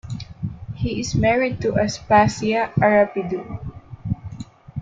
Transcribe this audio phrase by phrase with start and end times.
[0.73, 3.59] He is married to Aspasia Arapidou.